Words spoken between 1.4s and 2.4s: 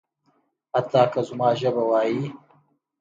ژبه وايي.